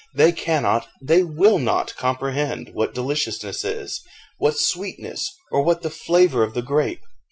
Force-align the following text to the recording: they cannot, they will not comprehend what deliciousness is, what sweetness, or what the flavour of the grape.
they 0.15 0.31
cannot, 0.31 0.87
they 0.99 1.21
will 1.21 1.59
not 1.59 1.95
comprehend 1.95 2.71
what 2.73 2.91
deliciousness 2.95 3.63
is, 3.63 4.01
what 4.39 4.57
sweetness, 4.57 5.31
or 5.51 5.61
what 5.61 5.83
the 5.83 5.91
flavour 5.91 6.41
of 6.41 6.55
the 6.55 6.63
grape. 6.63 7.01